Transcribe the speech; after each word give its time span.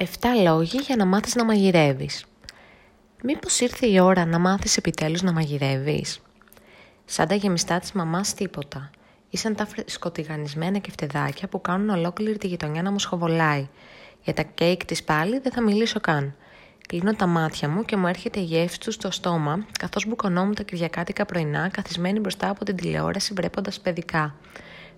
7 0.00 0.04
λόγοι 0.42 0.78
για 0.78 0.96
να 0.96 1.04
μάθεις 1.04 1.34
να 1.34 1.44
μαγειρεύεις. 1.44 2.24
Μήπως 3.22 3.60
ήρθε 3.60 3.86
η 3.86 3.98
ώρα 4.00 4.24
να 4.24 4.38
μάθεις 4.38 4.76
επιτέλους 4.76 5.22
να 5.22 5.32
μαγειρεύεις; 5.32 6.20
Σαν 7.04 7.28
τα 7.28 7.34
γεμιστά 7.34 7.78
της 7.78 7.92
μαμάς 7.92 8.34
τίποτα. 8.34 8.90
Ήσαν 9.30 9.54
τα 9.54 9.68
σκοτιγανισμένα 9.84 10.78
και 10.78 10.90
φτεδάκια 10.90 11.48
που 11.48 11.60
κάνουν 11.60 11.88
ολόκληρη 11.88 12.38
τη 12.38 12.46
γειτονιά 12.46 12.82
να 12.82 12.90
μου 12.90 12.98
σχοβολάει. 12.98 13.68
Για 14.22 14.34
τα 14.34 14.42
κέικ 14.42 14.84
της 14.84 15.04
πάλι 15.04 15.38
δεν 15.38 15.52
θα 15.52 15.62
μιλήσω 15.62 16.00
καν. 16.00 16.34
Κλείνω 16.88 17.14
τα 17.14 17.26
μάτια 17.26 17.68
μου 17.68 17.84
και 17.84 17.96
μου 17.96 18.06
έρχεται 18.06 18.40
η 18.40 18.42
γεύση 18.42 18.80
του 18.80 18.92
στο 18.92 19.10
στόμα, 19.10 19.66
καθώς 19.78 20.06
μπουκωνόμουν 20.06 20.54
τα 20.54 20.62
κυριακάτικα 20.62 21.26
πρωινά, 21.26 21.68
καθισμένη 21.68 22.20
μπροστά 22.20 22.48
από 22.50 22.64
την 22.64 22.76
τηλεόραση 22.76 23.32
βρέποντας 23.34 23.80
παιδικά. 23.80 24.34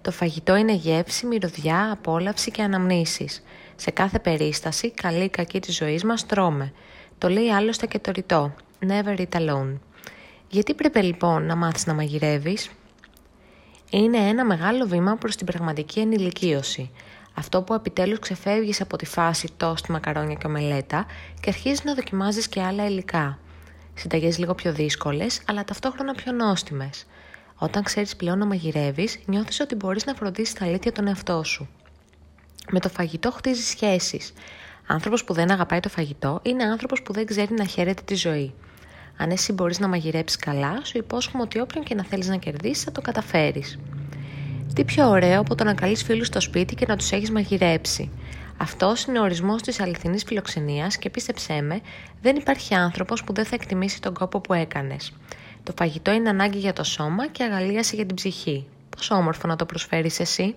Το 0.02 0.10
φαγητό 0.10 0.56
είναι 0.56 0.72
γεύση, 0.72 1.26
μυρωδιά, 1.26 1.90
απόλαυση 1.92 2.50
και 2.50 2.62
αναμνήσεις. 2.62 3.42
Σε 3.76 3.90
κάθε 3.90 4.18
περίσταση, 4.18 4.90
καλή 4.90 5.24
ή 5.24 5.28
κακή 5.28 5.60
της 5.60 5.76
ζωής 5.76 6.04
μας, 6.04 6.26
τρώμε. 6.26 6.72
Το 7.18 7.28
λέει 7.28 7.50
άλλωστε 7.50 7.86
και 7.86 7.98
το 7.98 8.10
ρητό. 8.10 8.54
Never 8.88 9.18
eat 9.18 9.40
alone. 9.40 9.78
Γιατί 10.48 10.74
πρέπει 10.74 11.02
λοιπόν 11.02 11.46
να 11.46 11.56
μάθεις 11.56 11.86
να 11.86 11.94
μαγειρεύεις; 11.94 12.70
Είναι 13.90 14.18
ένα 14.18 14.44
μεγάλο 14.44 14.86
βήμα 14.86 15.16
προς 15.16 15.36
την 15.36 15.46
πραγματική 15.46 16.00
ενηλικίωση. 16.00 16.90
Αυτό 17.40 17.62
που 17.62 17.74
επιτέλους 17.74 18.18
ξεφεύγεις 18.18 18.80
από 18.80 18.96
τη 18.96 19.06
φάση 19.06 19.48
τόστ, 19.56 19.88
μακαρόνια 19.88 20.34
και 20.34 20.46
ομελέτα 20.46 21.06
και 21.40 21.48
αρχίζεις 21.48 21.84
να 21.84 21.94
δοκιμάζεις 21.94 22.48
και 22.48 22.62
άλλα 22.62 22.86
υλικά. 22.86 23.38
Συνταγές 23.94 24.38
λίγο 24.38 24.54
πιο 24.54 24.72
δύσκολες, 24.72 25.40
αλλά 25.46 25.64
ταυτόχρονα 25.64 26.14
πιο 26.14 26.32
νόστιμες. 26.32 27.06
Όταν 27.56 27.82
ξέρεις 27.82 28.16
πλέον 28.16 28.38
να 28.38 28.46
μαγειρεύεις, 28.46 29.18
νιώθεις 29.26 29.60
ότι 29.60 29.74
μπορείς 29.74 30.04
να 30.04 30.14
φροντίσεις 30.14 30.54
τα 30.54 30.64
αλήθεια 30.64 30.92
τον 30.92 31.06
εαυτό 31.06 31.44
σου. 31.44 31.68
Με 32.70 32.80
το 32.80 32.88
φαγητό 32.88 33.30
χτίζεις 33.30 33.68
σχέσεις. 33.68 34.32
Άνθρωπος 34.86 35.24
που 35.24 35.32
δεν 35.32 35.50
αγαπάει 35.50 35.80
το 35.80 35.88
φαγητό 35.88 36.40
είναι 36.42 36.64
άνθρωπος 36.64 37.02
που 37.02 37.12
δεν 37.12 37.26
ξέρει 37.26 37.54
να 37.54 37.64
χαίρεται 37.64 38.02
τη 38.04 38.14
ζωή. 38.14 38.54
Αν 39.16 39.30
εσύ 39.30 39.52
μπορείς 39.52 39.78
να 39.78 39.88
μαγειρέψεις 39.88 40.38
καλά, 40.38 40.80
σου 40.82 40.98
υπόσχομαι 40.98 41.42
ότι 41.42 41.60
όποιον 41.60 41.84
και 41.84 41.94
να 41.94 42.04
θέλεις 42.04 42.28
να 42.28 42.36
κερδίσεις 42.36 42.84
θα 42.84 42.92
το 42.92 43.00
καταφέρεις. 43.00 43.78
Τι 44.74 44.84
πιο 44.84 45.08
ωραίο 45.08 45.40
από 45.40 45.54
το 45.54 45.64
να 45.64 45.74
καλείς 45.74 46.02
φίλους 46.02 46.26
στο 46.26 46.40
σπίτι 46.40 46.74
και 46.74 46.86
να 46.88 46.96
τους 46.96 47.10
έχεις 47.10 47.30
μαγειρέψει. 47.30 48.10
Αυτός 48.56 49.04
είναι 49.04 49.18
ο 49.18 49.22
ορισμός 49.22 49.62
της 49.62 49.80
αληθινής 49.80 50.24
φιλοξενίας 50.24 50.96
και 50.96 51.10
πίστεψέ 51.10 51.60
με, 51.62 51.80
δεν 52.22 52.36
υπάρχει 52.36 52.74
άνθρωπος 52.74 53.24
που 53.24 53.32
δεν 53.32 53.44
θα 53.44 53.54
εκτιμήσει 53.54 54.00
τον 54.00 54.14
κόπο 54.14 54.40
που 54.40 54.54
έκανες. 54.54 55.12
Το 55.62 55.72
φαγητό 55.78 56.12
είναι 56.12 56.28
ανάγκη 56.28 56.58
για 56.58 56.72
το 56.72 56.84
σώμα 56.84 57.28
και 57.28 57.44
αγαλίαση 57.44 57.96
για 57.96 58.06
την 58.06 58.16
ψυχή. 58.16 58.66
Πόσο 58.96 59.14
όμορφο 59.14 59.46
να 59.46 59.56
το 59.56 59.66
προσφέρεις 59.66 60.20
εσύ. 60.20 60.54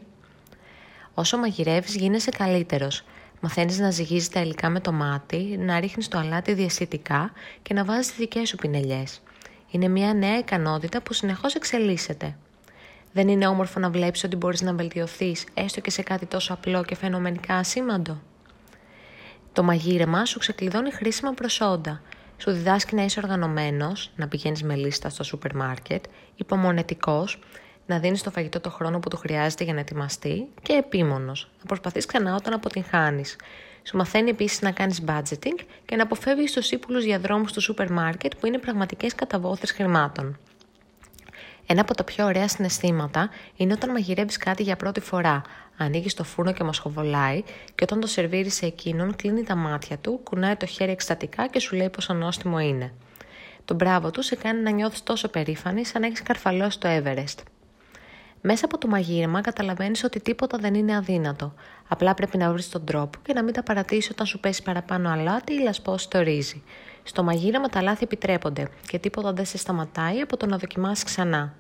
Όσο 1.14 1.38
μαγειρεύεις, 1.38 1.96
γίνεσαι 1.96 2.32
καλύτερος. 2.32 3.04
Μαθαίνεις 3.42 3.80
να 3.80 3.90
ζυγίζεις 3.92 4.30
τα 4.30 4.42
υλικά 4.42 4.70
με 4.70 4.80
το 4.80 4.92
μάτι, 4.92 5.58
να 5.60 5.80
ρίχνεις 5.80 6.08
το 6.08 6.18
αλάτι 6.18 6.54
διαστητικά 6.54 7.32
και 7.62 7.74
να 7.74 7.86
βάζεις 7.86 8.08
τις 8.08 8.18
δικές 8.18 8.50
σου 8.50 8.56
πινελιές. 8.56 9.22
Είναι 9.72 9.88
μια 9.88 10.14
νέα 10.14 10.38
ικανότητα 10.38 11.02
που 11.02 11.14
συνεχώς 11.14 11.56
εξελίσσεται. 11.56 12.36
Δεν 13.14 13.28
είναι 13.28 13.48
όμορφο 13.48 13.80
να 13.80 13.90
βλέπεις 13.90 14.24
ότι 14.24 14.36
μπορείς 14.36 14.62
να 14.62 14.74
βελτιωθείς 14.74 15.46
έστω 15.54 15.82
και 15.82 15.92
σε 15.92 16.02
κάτι 16.02 16.26
τόσο 16.26 16.54
απλό 16.54 16.84
και 16.84 16.96
φαινομενικά 16.96 17.56
ασήμαντο. 17.56 18.22
Το 19.54 19.64
μαγείρεμα 19.64 20.26
σου 20.26 20.40
ξεκλειδώνει 20.40 20.92
χρήσιμα 20.92 21.32
προσόντα. 21.32 22.02
Σου 22.38 22.52
διδάσκει 22.52 22.96
να 22.96 23.04
είσαι 23.04 23.20
οργανωμένος, 23.24 24.12
να 24.16 24.28
πηγαίνεις 24.28 24.64
με 24.64 24.76
λίστα 24.76 25.10
στο 25.10 25.24
σούπερ 25.24 25.56
μάρκετ, 25.56 26.04
υπομονετικός, 26.36 27.40
να 27.86 28.00
δίνεις 28.00 28.24
το 28.24 28.32
φαγητό 28.32 28.60
το 28.60 28.70
χρόνο 28.70 29.00
που 29.00 29.10
του 29.10 29.18
χρειάζεται 29.18 29.64
για 29.64 29.74
να 29.74 29.80
ετοιμαστεί 29.80 30.48
και 30.62 30.74
επίμονος, 30.74 31.50
να 31.60 31.66
προσπαθείς 31.66 32.06
ξανά 32.06 32.36
όταν 32.36 32.54
αποτυγχάνεις. 32.54 33.36
Σου 33.84 33.98
μαθαίνει 33.98 34.30
επίσης 34.30 34.62
να 34.62 34.72
κάνεις 34.72 35.04
budgeting 35.08 35.60
και 35.86 35.96
να 35.96 36.04
αποφεύγεις 36.04 36.52
τους 36.52 36.72
ύπουλους 36.72 37.04
διαδρόμους 37.04 37.52
του 37.52 37.62
σούπερ 37.62 37.92
μάρκετ 37.92 38.34
που 38.40 38.46
είναι 38.46 38.58
πραγματικές 38.58 39.16
καταβόθρες 39.16 39.72
χρημάτων. 39.72 40.38
Ένα 41.66 41.82
από 41.82 41.96
τα 41.96 42.04
πιο 42.04 42.26
ωραία 42.26 42.48
συναισθήματα 42.48 43.30
είναι 43.56 43.74
όταν 43.74 43.90
μαγειρεύεις 43.92 44.38
κάτι 44.38 44.64
για 44.64 44.76
πρώτη 44.76 45.00
φορά. 45.00 45.42
Ανοίγεις 45.78 46.14
το 46.14 46.24
φούρνο 46.24 46.54
και 46.54 46.64
μασχοβολάει, 46.64 47.44
και 47.76 47.84
όταν 47.84 48.00
το 48.00 48.08
σερβίρεις 48.08 48.54
σε 48.54 48.66
εκείνον, 48.66 49.16
κλείνει 49.16 49.44
τα 49.44 49.56
μάτια 49.56 49.98
του, 49.98 50.20
κουνάει 50.24 50.56
το 50.56 50.66
χέρι 50.66 50.92
εκστατικά 50.92 51.48
και 51.48 51.60
σου 51.60 51.76
λέει 51.76 51.90
πόσο 51.90 52.14
νόστιμο 52.14 52.60
είναι. 52.60 52.94
Το 53.66 53.74
μπράβο 53.74 54.12
του 54.12 54.22
σε 54.22 54.36
κάνει 54.36 54.62
να 54.62 54.70
νιώθεις 54.72 55.04
τόσο 55.04 55.28
περήφανη 55.28 55.86
σαν 55.86 56.02
να 56.02 56.08
έχεις 56.08 56.24
καρφαλώσει 56.24 56.80
το 56.80 56.90
Everest. 56.92 57.53
Μέσα 58.46 58.66
από 58.66 58.78
το 58.78 58.88
μαγείρεμα 58.88 59.42
καταλαβαίνεις 59.42 60.04
ότι 60.04 60.20
τίποτα 60.20 60.58
δεν 60.58 60.74
είναι 60.74 60.96
αδύνατο. 60.96 61.54
Απλά 61.88 62.14
πρέπει 62.14 62.38
να 62.38 62.52
βρεις 62.52 62.70
τον 62.70 62.86
τρόπο 62.86 63.20
και 63.24 63.34
να 63.34 63.44
μην 63.44 63.54
τα 63.54 63.64
παρατήσεις 63.64 64.10
όταν 64.10 64.26
σου 64.26 64.40
πέσει 64.40 64.64
παραπάνω 64.64 65.10
αλάτι 65.10 65.54
ή 65.54 65.60
λασπώσει 65.60 66.10
το 66.10 66.20
ρύζι. 66.20 66.64
Στο 67.04 67.24
μαγείρεμα 67.24 67.70
τα 67.70 67.82
λάθη 67.82 68.04
επιτρέπονται 68.04 68.70
και 68.88 69.00
τίποτα 69.00 69.34
δεν 69.34 69.46
σε 69.46 69.58
σταματάει 69.58 70.20
από 70.22 70.38
το 70.38 70.46
να 70.46 70.58
δοκιμάσει 70.58 71.06
ξανά. 71.06 71.54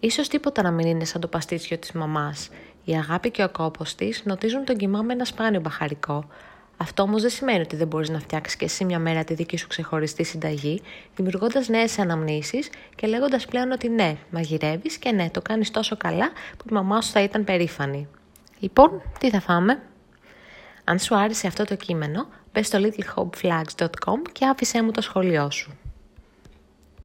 Ίσως 0.00 0.28
τίποτα 0.28 0.62
να 0.62 0.70
μην 0.70 0.86
είναι 0.86 1.04
σαν 1.04 1.20
το 1.20 1.28
παστίτσιο 1.28 1.78
της 1.78 1.92
μαμάς. 1.92 2.48
Η 2.84 2.96
αγάπη 2.96 3.30
και 3.30 3.44
ο 3.44 3.48
κόπος 3.48 3.94
της 3.94 4.22
νοτίζουν 4.24 4.64
τον 4.64 4.76
κοιμά 4.76 5.02
με 5.02 5.12
ένα 5.12 5.24
σπάνιο 5.24 5.60
μπαχαρικό. 5.60 6.28
Αυτό 6.84 7.02
όμως 7.02 7.22
δεν 7.22 7.30
σημαίνει 7.30 7.60
ότι 7.60 7.76
δεν 7.76 7.86
μπορείς 7.86 8.08
να 8.08 8.18
φτιάξεις 8.18 8.56
και 8.56 8.64
εσύ 8.64 8.84
μια 8.84 8.98
μέρα 8.98 9.24
τη 9.24 9.34
δική 9.34 9.56
σου 9.56 9.66
ξεχωριστή 9.66 10.24
συνταγή, 10.24 10.82
δημιουργώντας 11.16 11.68
νέες 11.68 11.98
αναμνήσεις 11.98 12.70
και 12.94 13.06
λέγοντας 13.06 13.44
πλέον 13.44 13.72
ότι 13.72 13.88
ναι, 13.88 14.16
μαγειρεύεις 14.30 14.96
και 14.96 15.12
ναι, 15.12 15.30
το 15.30 15.42
κάνεις 15.42 15.70
τόσο 15.70 15.96
καλά 15.96 16.30
που 16.56 16.64
η 16.70 16.72
μαμά 16.72 17.00
σου 17.02 17.10
θα 17.10 17.22
ήταν 17.22 17.44
περήφανη. 17.44 18.08
Λοιπόν, 18.58 19.02
τι 19.18 19.30
θα 19.30 19.40
φάμε; 19.40 19.82
Αν 20.84 20.98
σου 20.98 21.16
άρεσε 21.16 21.46
αυτό 21.46 21.64
το 21.64 21.74
κείμενο, 21.76 22.26
μπε 22.52 22.62
στο 22.62 22.78
littlehopeflags.com 22.82 24.30
και 24.32 24.46
άφησέ 24.46 24.82
μου 24.82 24.90
το 24.90 25.00
σχόλιο 25.00 25.50
σου. 25.50 25.78